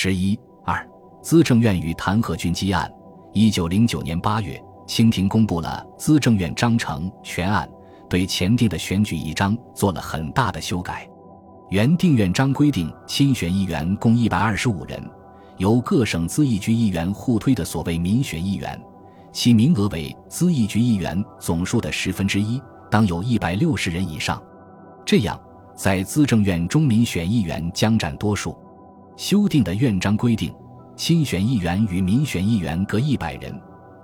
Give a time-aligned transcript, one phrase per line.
[0.00, 0.88] 十一二，
[1.20, 2.88] 资政院与弹劾军机案。
[3.32, 7.68] 一九零九年八月，清廷公布了资政院章程全案，
[8.08, 11.10] 对前定的选举议章做了很大的修改。
[11.70, 15.02] 原定院章规定，亲选议员共一百二十五人，
[15.56, 18.80] 由各省资议局议员互推的所谓民选议员，
[19.32, 24.40] 其名额为资议局议员总数的十分之一，当有一百六十人以上。
[25.04, 25.36] 这样，
[25.74, 28.56] 在资政院中，民选议员将占多数。
[29.18, 30.54] 修订的院章规定，
[30.94, 33.52] 亲选议员与民选议员各一百人，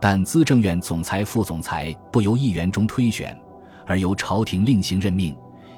[0.01, 3.39] 但资政院总裁、副总裁不由议员中推选，
[3.87, 5.33] 而由朝廷另行任命，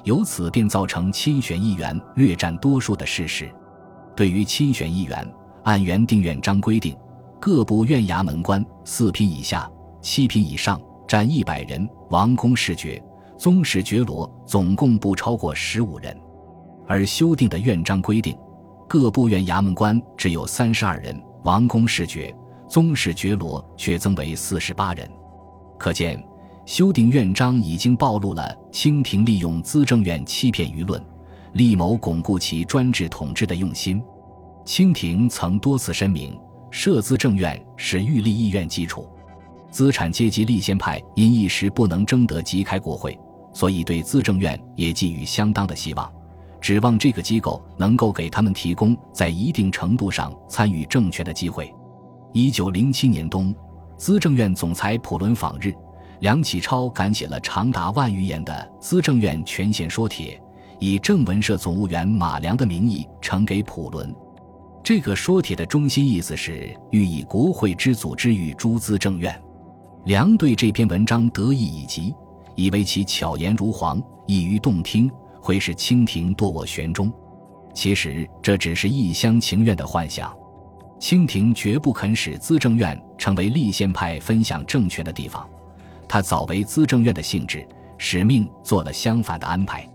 [0.05, 3.47] 由此便造成亲选议员略占多数的事实。
[4.15, 5.31] 对于亲选议员，
[5.65, 6.97] 按原定院章规定，
[7.39, 9.69] 各部院衙门官四品以下、
[10.01, 12.99] 七品以上占一百人，王公世爵。
[13.37, 16.19] 宗室爵罗总共不超过十五人，
[16.87, 18.35] 而修订的院章规定，
[18.87, 22.33] 各部院衙门官只有三十二人，王公视爵、
[22.69, 25.09] 宗室爵罗却增为四十八人。
[25.77, 26.23] 可见，
[26.65, 31.03] 修订院章已经暴露了清廷利用资政院欺骗舆论、
[31.51, 34.01] 力谋巩固其专制统治的用心。
[34.63, 36.39] 清廷曾多次声明，
[36.71, 39.05] 设资政院是预立议院基础。
[39.69, 43.19] 资产阶级立宪派因一时不能争得即开国会。
[43.53, 46.09] 所以，对资政院也寄予相当的希望，
[46.59, 51.73] 指望这个机构能够给他们提供在一定程度上参与政权的机会。
[52.33, 53.55] 一九零七年冬，
[53.97, 55.73] 资政院总裁普伦访日，
[56.19, 60.35] 梁启超赶写了长达万余言的《资政院权限说帖》，
[60.79, 64.13] 以政文社总务员马良的名义呈给普伦。
[64.83, 69.39] 这个说帖的中心意思是欲以国会之组织与诸资政院。
[70.05, 72.13] 梁对这篇文章得意已极。
[72.55, 75.11] 以为其巧言如簧，易于动听，
[75.47, 77.09] 会使清廷堕我玄中。
[77.73, 80.35] 其实这只是一厢情愿的幻想。
[80.99, 85.47] 清廷绝不肯使资政院成为立宪派分享政权的地方。
[86.05, 87.65] 他早为资政院的性质、
[87.97, 89.87] 使命做了相反的安排。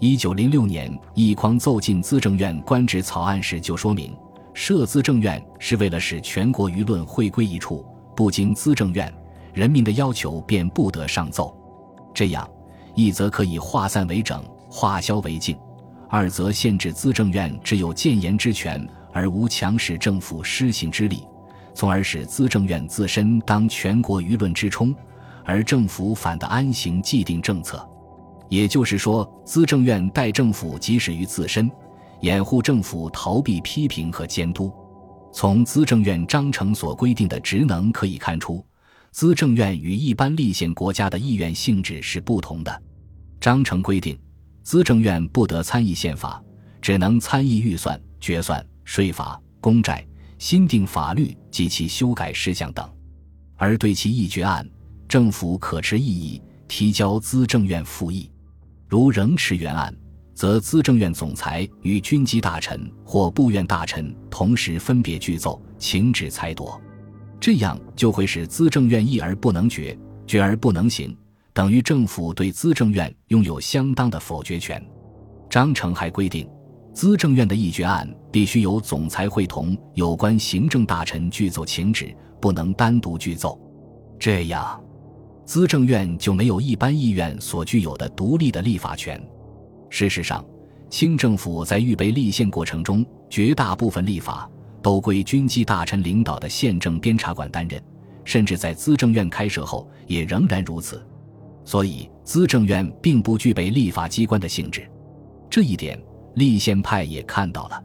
[0.00, 4.12] 一九零六年，奕匡奏进资政院官职草案时就说明，
[4.52, 7.86] 设资政院是为了使全国舆论汇归一处，
[8.16, 9.14] 不经资政院，
[9.54, 11.56] 人民的要求便不得上奏。
[12.12, 12.48] 这样，
[12.96, 15.56] 一则可以化散为整，化消为净；
[16.08, 21.24] 二则限制资政院只有谏言之权，而无强使政府施行之力，
[21.74, 24.94] 从而使资政院自身当全国舆论之冲，
[25.44, 27.88] 而政府反得安行既定政策。
[28.48, 31.70] 也就是说，资政院代政府即使于自身，
[32.20, 34.72] 掩护政府逃避批评和监督。
[35.32, 38.64] 从资政院章程所规定的职能可以看出。
[39.10, 42.82] 资政院与一般立宪国家的意愿性质是不同的。
[43.40, 44.18] 章程规定，
[44.68, 46.44] 资政院不得参议宪法，
[46.82, 50.06] 只能参议预算、决算、税法、公债、
[50.38, 52.86] 新定法律及其修改事项等。
[53.56, 54.68] 而对其议决案，
[55.08, 58.30] 政府可持异议，提交资政院复议。
[58.86, 59.96] 如仍持原案，
[60.34, 66.78] 则资政院总裁与军机大臣或部院大臣同时分别具奏，请旨裁夺。
[67.40, 71.16] 这样就会使资政院议而不能决，决而不能行，
[71.58, 74.80] 等于政府对资政院拥有相当的否决权。
[75.50, 76.48] 章程还规定，
[76.94, 83.60] 资政院的议决案必须由总裁会同有关行政大臣具奏请旨，不能单独具奏。
[84.20, 84.80] 这样，
[85.44, 89.20] 资政院就没有一般议院所具有的独立的立法权。
[89.90, 90.44] 事实上，
[90.88, 94.48] 清政府在预备立宪过程中，绝大部分立法。
[94.80, 97.82] 都归军机大臣领导的宪政监察馆担任，
[98.22, 101.04] 甚至在资政院开设后也仍然如此。
[101.68, 104.90] 所以，资政院并不具备立法机关的性质。
[105.50, 106.02] 这一点，
[106.36, 107.84] 立宪派也看到了。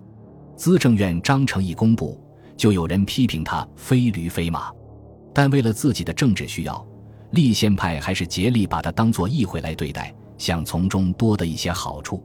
[0.56, 2.18] 资政院章程一公布，
[2.56, 4.72] 就有人批评他非驴非马。
[5.34, 6.88] 但为了自己的政治需要，
[7.32, 12.24] 立宪派还是竭力把它当作议会来对待，想从中多得一些好处。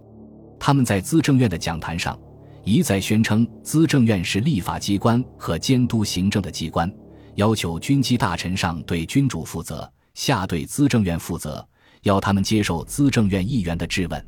[0.61, 2.17] 他们在资政院的讲坛上。
[2.63, 6.89] 一再宣称资政院是立法机关和监督行政的机关，
[7.35, 11.65] 要求军机大臣上对君主负责，下对资政院负责，
[12.03, 14.27] 要他们接受资政院议员的质问。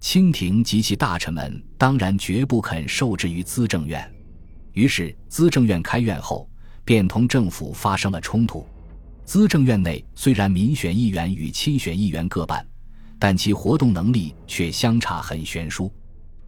[0.00, 4.12] 清廷及其大臣们当然绝不肯受制于资政院，
[4.72, 6.50] 于是资政院开院后
[6.84, 8.66] 便同政府发生了冲突。
[9.24, 12.66] 资政院内虽然民选议员与亲选议员各半，
[13.16, 15.92] 但其活动能力却相差很悬殊。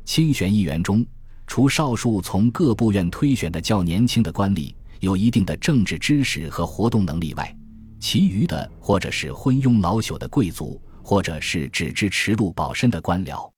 [0.04, 1.06] 亲选议员中，
[1.46, 7.56] 除少数从各部院推选的较年轻的官吏有一定的政治知识和活动能力外，
[8.02, 13.48] 其余的或者是昏庸老朽的贵族，或者是只知持禄保身的官僚，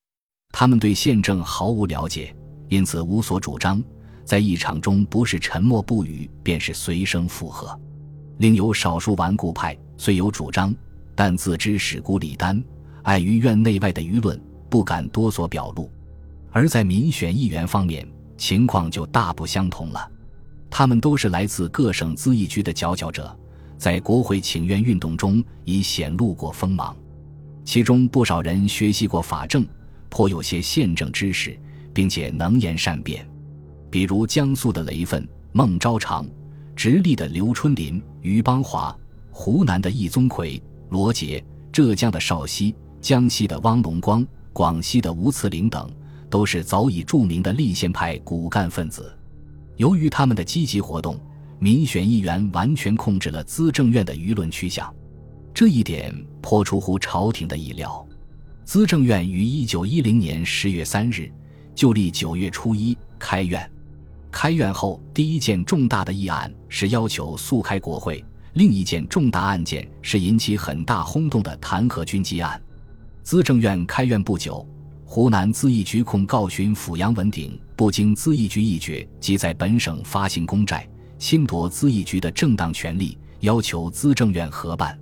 [0.52, 2.37] 他们对宪政毫无了解，
[2.69, 3.82] 因此无所主张，
[4.23, 7.75] 在议场中不是沉默不语，便是随声附和。
[8.37, 10.75] 另有少数顽固派，虽有主张，
[11.14, 12.62] 但自知史孤李丹，
[13.05, 14.38] 碍于院内外的舆论，
[14.69, 15.90] 不敢多所表露。
[16.52, 18.06] 而在民选议员方面，
[18.37, 20.06] 情况就大不相同了。
[20.69, 23.35] 他们都是来自各省咨议局的佼佼者，
[23.76, 26.97] 在国会请愿运动中已显露过锋芒。
[27.65, 29.67] 其中不少人学习过法政，
[30.09, 31.59] 颇有些宪政知识，
[31.93, 33.26] 并且能言善辩。
[33.91, 36.26] 比如江苏的雷奋、孟昭常，
[36.76, 38.97] 直隶的刘春霖、于邦华，
[39.31, 41.43] 湖南的易宗魁、罗杰，
[41.73, 45.91] 浙江的邵熙，江西的汪龙光，广西的吴慈林等，
[46.29, 49.17] 都是早已著名的立宪派骨干分子。
[49.76, 51.19] 由于他们的积极活动，
[51.58, 54.92] 民选议员完全控制了资政院的舆论趋向。
[55.52, 58.06] 这一点颇出乎朝廷的意料。
[58.64, 61.30] 资政院于一九一零年十月三日
[61.74, 63.70] 就历九月初一开院。
[64.32, 68.24] 开院后第一件重大的议案是要求速开国会，
[68.54, 72.60] 另一件重大案件是引起很大轰动的弹劾军机案。
[73.22, 74.66] 资政院开院不久，
[75.04, 80.88] 湖南咨议局控告巡抚杨文鼎不经咨议局议决，即在本省发行公债，
[81.19, 84.99] 侵夺咨议局的正当权利，要求资政院核办。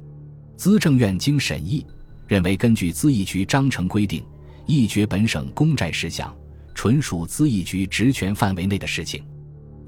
[0.57, 1.85] 资政院经审议，
[2.27, 4.25] 认为根据资议局章程规定，
[4.67, 6.33] 议决本省公债事项，
[6.75, 9.25] 纯属资议局职权范围内的事情。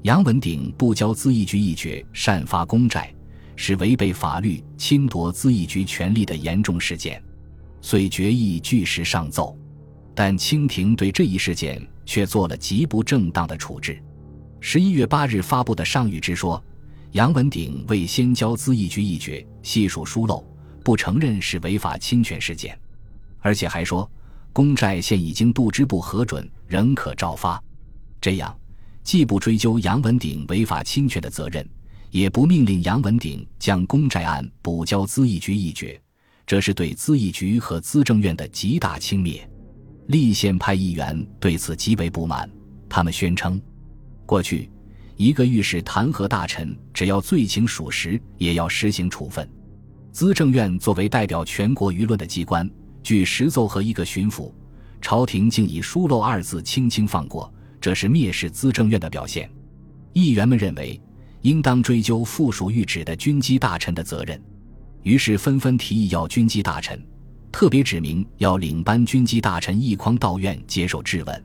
[0.03, 3.13] 杨文鼎不交资议局议决，擅发公债，
[3.55, 7.23] 是违背法律、侵夺资议局权力的严重事件，
[7.81, 9.57] 遂决议据实上奏。
[10.13, 14.01] 但清廷对这一事件却做了极不正当的处置。
[14.67, 16.61] 十一月八日发布的上谕之说，
[17.11, 20.43] 杨文鼎未先交资议局议决，细数疏漏。
[20.83, 22.75] 不承认是违法侵权事件，
[23.41, 24.09] 而且还说
[24.51, 27.63] 公债现已经度支部核准，仍可照发。
[28.19, 28.57] 这样
[29.03, 31.63] 既不追究杨文鼎违法侵权的责任，
[32.09, 36.01] 也不命令杨文鼎将公债案补交资议局议决，
[36.43, 39.41] 这是对资议局和资政院的极大轻蔑。
[40.07, 42.49] 立宪派议员对此极为不满，
[42.89, 43.61] 他们宣称，
[44.25, 44.69] 过去
[45.17, 49.47] 一个御史弹劾大臣，只要罪情属实，也要实行处分。
[50.11, 52.69] 资政院作为代表全国舆论的机关，
[53.03, 54.51] 据实奏和一个巡抚，
[55.01, 59.49] 朝廷竟以疏漏二字轻轻放过，这是蔑视资政院的表现。
[60.13, 60.99] 议员们认为，
[61.41, 64.41] 应当追究附属御旨的军机大臣的责任，
[65.03, 67.01] 于是纷纷提议要军机大臣，
[67.51, 71.43] 特别指明要领班军机大臣易匡到院接受质问。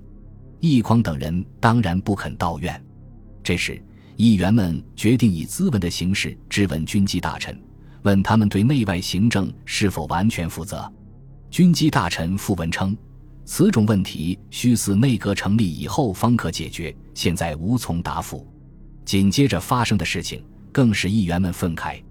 [0.61, 2.81] 易匡等人当然不肯到院。
[3.43, 3.83] 这时，
[4.17, 7.59] 议员们决定以咨文的形式质问军机大臣。
[8.03, 10.91] 问他们对内外行政是否完全负责？
[11.51, 12.97] 军机大臣复文称，
[13.45, 18.47] 此种问题需自内阁成立以后方可解决，现在无从答复。
[19.05, 20.43] 紧接着发生的事情
[20.73, 22.03] 更使议员们愤慨。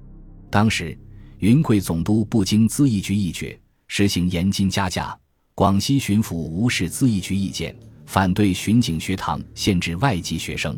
[0.52, 0.95] 当时，
[1.40, 5.18] 云贵总督不经咨议局议决，实行严金加价；
[5.56, 7.75] 广西巡抚无视咨议局意见，
[8.09, 10.75] 反对巡警学堂限制外籍学生。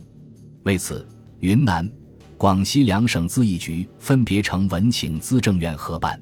[0.64, 1.08] 为此，
[1.40, 1.90] 云南。
[2.38, 6.22] 广西两省咨议局分别呈文请资政院合办，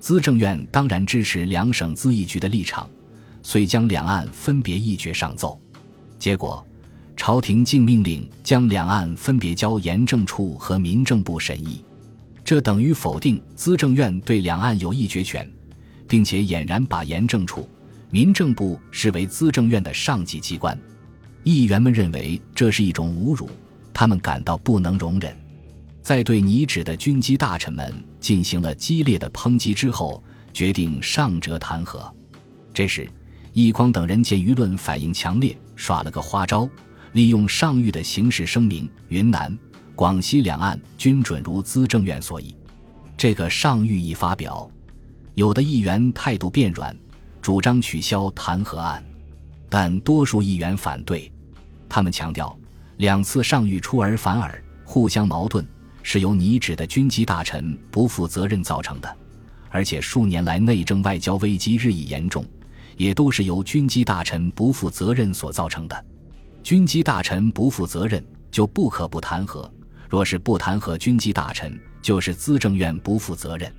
[0.00, 2.90] 资政院当然支持两省咨议局的立场，
[3.44, 5.56] 遂将两案分别议决上奏。
[6.18, 6.66] 结果，
[7.16, 11.84] 朝廷竟命令将两案分别交严政处和民政部审议，
[12.44, 15.48] 这等于否定资政院对两案有议决权，
[16.08, 17.68] 并且俨然把严政处、
[18.10, 20.78] 民政部视为资政院的上级机关。
[21.44, 23.48] 议员们认为这是一种侮辱，
[23.94, 25.34] 他们感到不能容忍。
[26.02, 32.10] 在对拟旨的军机大臣们进行了激烈的抨击之后，决定上折弹劾。
[32.74, 33.08] 这时，
[33.52, 36.68] 易匡等人见舆论反应强烈，耍了个花招，
[37.12, 39.56] 利用上谕的形式声明：云南、
[39.94, 42.56] 广西两岸均准如资政院所议。
[43.16, 44.68] 这个上谕一发表，
[45.34, 46.96] 有的议员态度变软，
[47.42, 49.04] 主张取消弹劾案，
[49.68, 51.30] 但多数议员反对。
[51.88, 52.56] 他们强调，
[52.98, 55.66] 两次上谕出尔反尔，互相矛盾。
[56.02, 59.16] 是由拟旨的军机大臣不负责任造成的，
[59.68, 62.42] 而且数年来内政外交危机日益严重，
[62.96, 66.04] 也都是由军机大臣不负责任所造成的。
[66.62, 69.70] 军机大臣不负责任，就不可不弹劾；
[70.08, 73.70] 若是不弹劾军机大臣，就是资政院不负责任。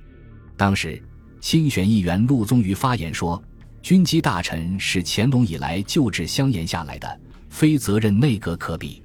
[0.56, 1.02] 当时，
[1.40, 3.42] 新选议员陆宗舆发言说
[3.82, 7.20] ：“军机大臣是乾隆以来旧制相沿下来的，
[7.50, 9.02] 非责任内阁可比，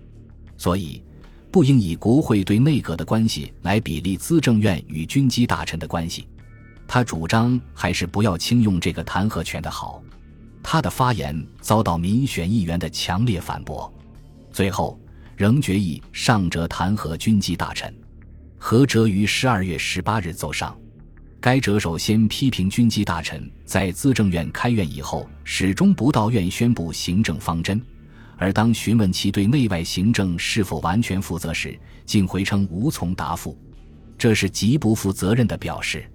[0.57, 1.03] 所以。”
[1.49, 6.27] 不应以国会对内阁的关系来比例资政院与军机大臣的关系。
[6.85, 10.03] 他主张还是不要轻用这个弹劾权的好。
[10.61, 13.91] 他的发言遭到民选议员的强烈反驳。
[14.51, 14.99] 最后，
[15.35, 17.91] 仍决议上折弹劾军机大臣。
[18.59, 20.77] 何哲于十二月十八日奏上。
[21.39, 27.79] 该折首先批评军机大臣在资政院开院以后，始终不到院宣布行政方针，
[28.37, 33.55] 而当询问其对内外行政是否完全负责时，竟回称无从答复，
[34.17, 36.09] 这是极不负责任的表示。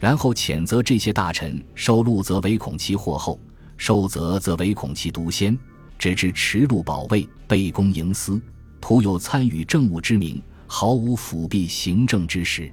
[0.00, 3.40] 然后谴责这些大臣受禄则唯恐其祸后，
[3.76, 5.56] 受责则唯恐其独先，
[5.96, 8.38] 只知持禄保卫，背公营私，
[8.80, 12.70] 徒有参与政务之名，毫无辅弼行政之实。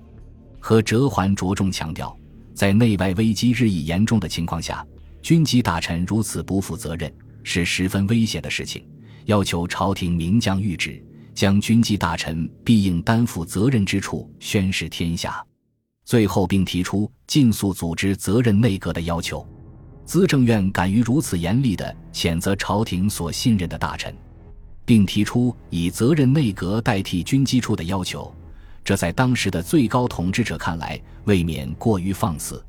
[0.64, 2.18] 和折还着重强调，
[2.54, 4.88] 在内外危机日益严重的情况下，
[5.22, 8.82] 军机大臣如此不负责任是十分危险的事情。
[9.26, 11.04] 要求朝廷明将谕旨，
[11.34, 15.46] 将军机大臣必应担负责任之处宣示天下。
[16.06, 19.46] 最后，并提出尽速组织责任内阁的要求。
[20.06, 24.16] 资政院敢于如此严厉地谴责朝廷所信任的大臣，
[24.86, 28.34] 并提出以责任内阁代替军机处的要求。
[28.84, 32.64] 这在当时的最高统治者看来，未免过于放肆。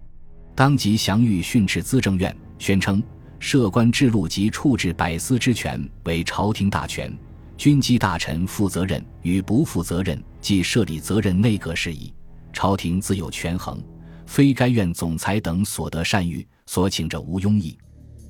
[0.55, 3.03] 当即降谕训斥资政院，宣称
[3.41, 7.13] 设官制禄及处置百司之权为朝廷大权，
[7.57, 12.15] 军机大臣负责任与不负责任，即设立责任内阁事宜，
[12.53, 13.83] 朝廷自有权衡，
[14.27, 17.77] 非该院总裁等所得善谕，所请者无庸议。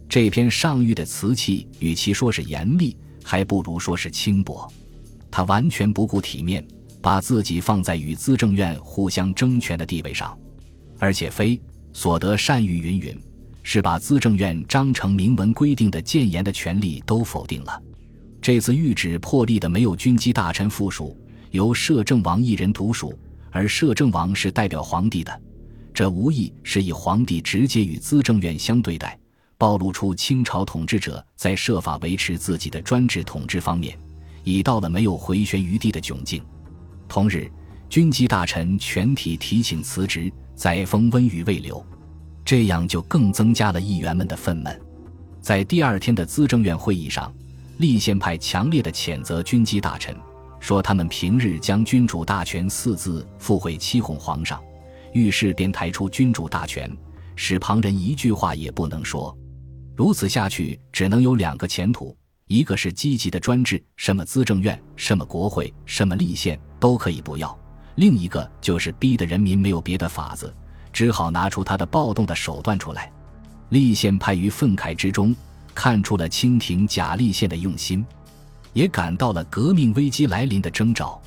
[0.08, 4.66] 这篇上谕的辞气，与其说是严厉，还不如说是轻薄。
[5.30, 6.66] 他完全不顾体面。
[7.04, 10.34] 把自己放在与资政院互相争权的地位上，
[10.98, 11.60] 而且非
[11.92, 13.20] 所得善谕云云，
[13.62, 17.82] 是把资政院章程明文规定的谏言的权利都否定了。
[18.40, 21.14] 这次谕旨破例的没有军机大臣附属，
[21.50, 23.12] 由摄政王一人独属，
[23.50, 25.42] 而摄政王是代表皇帝的，
[25.92, 29.18] 这无疑是以皇帝直接与资政院相对待，
[29.58, 33.94] 暴露出清朝统治者在设法维持自己的专制统治方面，
[34.42, 36.42] 已到了没有回旋余地的窘境。
[37.08, 37.50] 同日，
[37.88, 41.84] 军机大臣全体提请辞职，载沣温语未留，
[42.44, 44.76] 这样就更增加了议员们的愤懑。
[45.40, 47.32] 在第二天的资政院会议上，
[47.78, 50.16] 立宪派强烈的谴责军机大臣，
[50.58, 54.60] 说他们平日将“君主大权”四字附会欺哄皇上，
[55.12, 56.90] 遇事便抬出君主大权，
[57.36, 59.36] 使旁人一句话也不能说。
[59.94, 62.16] 如此下去，只能有两个前途。
[62.46, 67.48] 一个是积极的专制，什么资政院、什么国会、什么立宪都可以不要；
[67.94, 70.54] 另一个就是逼得人民没有别的法子，
[70.92, 73.10] 只好拿出他的暴动的手段出来。
[73.70, 75.34] 立宪派于愤慨之中
[75.74, 78.04] 看出了清廷假立宪的用心，
[78.74, 81.20] 也感到了革命危机来临的征兆。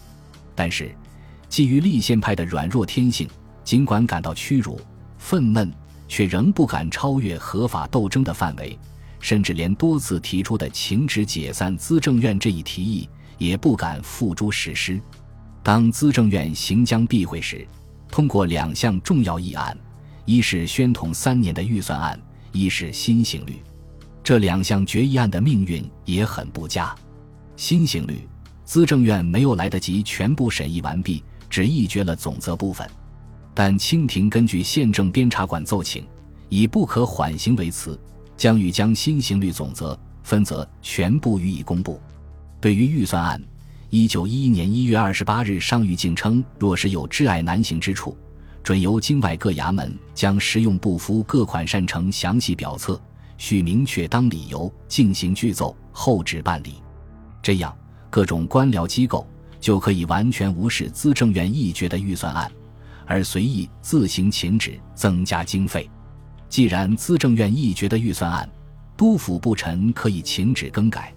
[0.54, 0.96] 但是，
[1.50, 3.28] 基于立宪派的软弱天性，
[3.64, 4.80] 尽管感到屈辱、
[5.18, 5.72] 愤懑，
[6.08, 8.78] 却仍不敢超越合法斗争的范围。
[9.20, 15.00] 甚至连多次提出的请旨解散资政院这一提议也不敢付诸实施。
[15.64, 17.68] 当资政院行将闭会时，
[18.10, 19.78] 通过两项重要议案：
[20.26, 22.20] 一是宣统三年的预算案，
[22.52, 23.62] 一是新刑律。
[24.24, 26.94] 这两项决议案的命运也很不佳。
[27.56, 28.28] 新刑律，
[28.64, 32.90] 资政院没有来得及全部审议完毕，只议决了总则部分。
[33.54, 36.06] 但清廷根据宪政监察馆奏请，
[36.50, 38.00] 以不可缓刑为辞。
[38.38, 42.00] 将欲将新刑律总则、分则全部予以公布。
[42.62, 43.42] 对于预算案，
[43.90, 48.16] 一九一一年一月二十八日上谕竟称，若是有挚爱难行之处，
[48.64, 53.02] 准由京外各衙门将实用部夫各款善成详细表册，
[53.38, 56.76] 须明确当理由，进行具奏，后旨办理。
[57.42, 57.76] 这样，
[58.10, 59.26] 各种官僚机构
[59.60, 62.52] 就可以完全无视资政院议决的预算案，
[63.06, 65.90] 而随意自行请旨增加经费。
[66.50, 68.50] 既然资政院议决的预算案，
[68.96, 71.14] 督府不臣可以请旨更改，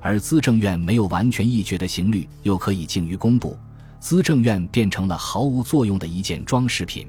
[0.00, 3.56] 而资政院没有完全议决的刑律又可以静于公布，
[3.98, 7.08] 资政院变成了毫无作用的一件装饰品。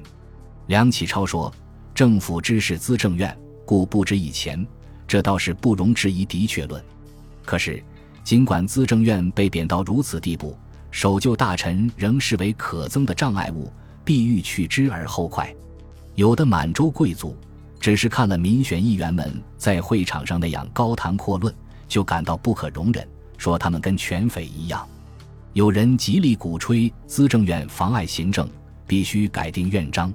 [0.68, 1.52] 梁启超说
[1.94, 4.66] ：“政府知是资政院，故不知以前。”
[5.06, 6.82] 这倒是不容置疑的确论。
[7.44, 7.80] 可是，
[8.24, 10.58] 尽管资政院被贬到如此地步，
[10.90, 13.70] 守旧大臣仍视为可憎的障碍物，
[14.04, 15.54] 必欲去之而后快。
[16.16, 17.36] 有的满洲贵族。
[17.78, 21.54] 只是看了民选议员们在会场上那样高谈阔论，
[21.86, 23.06] 就感到不可容忍，
[23.38, 24.86] 说他们跟犬匪一样。
[25.52, 28.48] 有人极力鼓吹资政院妨碍行政，
[28.86, 30.12] 必须改定院章。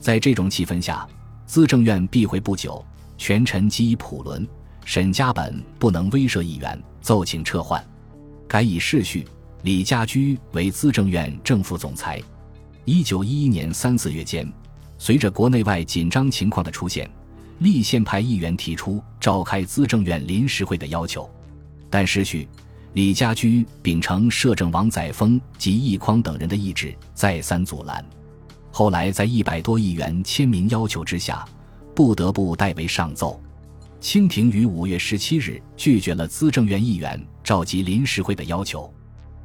[0.00, 1.06] 在这种气氛下，
[1.46, 2.84] 资政院闭会不久，
[3.18, 4.46] 权臣即以普伦、
[4.84, 7.84] 沈家本不能威慑议员，奏请撤换，
[8.48, 9.24] 改以世序
[9.62, 12.20] 李家驹为资政院正副总裁。
[12.84, 14.50] 一九一一年三四月间。
[15.04, 17.10] 随着国内外紧张情况的出现，
[17.58, 21.28] 立宪派议员提出召开资政院临时会的要求，
[21.90, 22.46] 但时许
[22.92, 28.04] 李家驹秉承摄政王载沣及奕匡等人的意志，再三阻拦。
[28.70, 31.44] 后来在一百多议员签名要求之下，
[31.96, 33.42] 不得不代为上奏。
[33.98, 38.88] 清廷于五月十七日拒绝了资政院议员召集临时会的要求。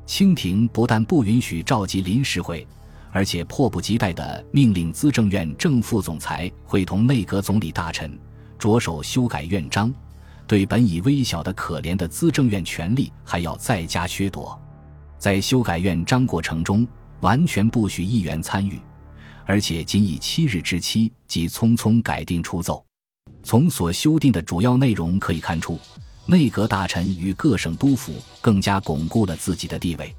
[0.05, 2.67] 清廷不但不允许召集临时会，
[3.17, 8.15] 而且迫不及待地命令资政院正副总裁会同内阁总理大臣，
[8.59, 9.91] 着手修改院章。
[10.45, 14.55] 对本已微小的可怜的资政院权力还要再加削夺，
[15.17, 16.87] 在修改院章过程中
[17.21, 18.79] 完全不许议员参与，
[19.47, 22.85] 而且仅以七日之期即匆匆改定出奏。
[23.41, 25.79] 从所修订的主要内容可以看出，
[26.27, 30.15] 内阁大臣与各省督府更加巩固了自己的地位。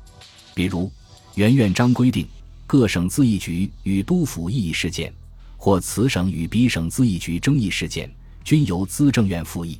[0.52, 0.90] 比如，
[1.36, 2.26] 原院章规定，
[2.68, 5.10] 各省咨议局与督府异议事件，
[5.56, 9.78] 或此省与彼省咨议局争议事件，均由资政院复议。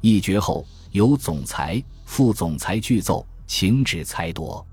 [0.00, 4.64] 议决后，由总裁、副总裁具奏，请旨裁夺。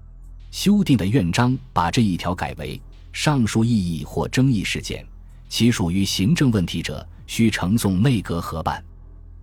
[0.51, 2.79] 修订的院章把这一条改为：
[3.11, 5.03] 上述异议或争议事件，
[5.49, 8.79] 其属于行政问题者，需呈送内阁核办；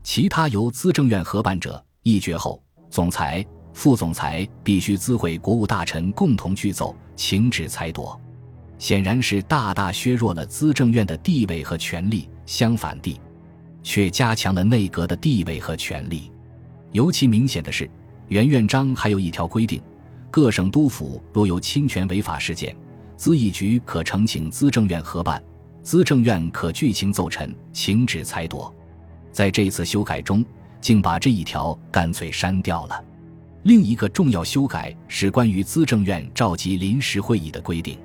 [0.04, 8.18] 其他由资政院核办者，议决后，总裁、副总裁必须资会国务大臣共同具奏，请旨裁夺。
[8.78, 12.26] 显然是大大削弱了资政院的地位和权力。
[12.46, 13.20] 相反地。
[13.84, 16.32] 却加强了内阁的地位和权力。
[16.90, 17.88] 尤其明显的是，
[18.28, 19.80] 原院章还有一条规定：
[20.30, 22.74] 各省督府若有侵权违法事件，
[23.16, 25.40] 资议局可呈请资政院核办，
[25.82, 28.74] 资政院可具情奏陈，请旨裁夺。
[29.30, 30.44] 在这次修改中，
[30.80, 33.04] 竟把这一条干脆删掉了。
[33.64, 37.99] 另一个重要修改是关于资政院召集临时会议的规定。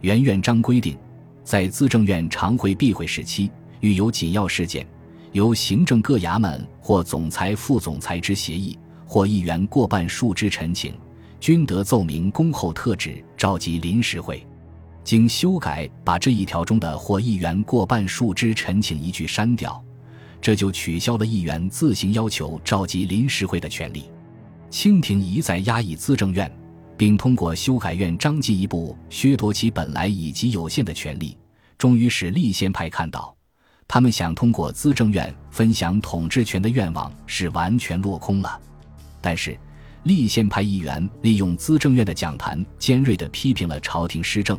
[0.00, 0.98] 原院章规定，
[1.44, 4.84] 在资政院常会闭会时期，遇有紧要事件。
[5.30, 8.76] 由行政各衙门或总裁、副总裁之协议，
[9.06, 10.92] 或议员过半数之陈请，
[11.38, 14.44] 均得奏明恭候特旨召集临时会。
[15.04, 19.80] 经修改，把这一条中的“或议员过半数之陈请”一句删掉，
[20.40, 24.10] 这就取消了议员自行要求召集临时会的权利。
[24.70, 26.50] 清廷一再压抑资政院，
[26.96, 31.36] 并通过修改院章进一步削夺其本来已极有限的权利，
[31.78, 33.34] 终于使立宪派看到。
[33.86, 38.60] 他们想通过资政院分享统治权的愿望是完全落空了，
[39.22, 39.58] 但是
[40.02, 44.58] 立宪派议员利用资政院的讲坛，尖锐地批评了朝廷施政，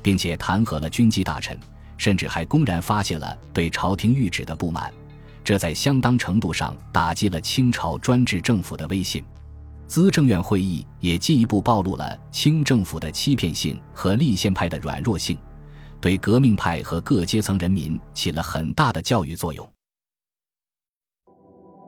[0.00, 1.58] 并且弹劾了军机大臣，
[1.96, 4.92] 甚至还公然发泄了对朝廷谕旨的不满，
[5.42, 9.24] 这在相当程度上打击了清朝专制政府的威信。
[9.88, 15.36] 资政院会议也进一步暴露了清政府的欺骗性和立宪派的软弱性。
[16.00, 19.68] 对革命派和各阶层人民起了很大的教育作用。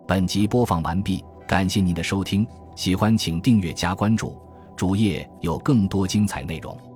[0.09, 4.37] 本集播放完毕，感谢您的收听，喜欢请订阅加关注，
[4.77, 6.90] 主页有更多精彩内容。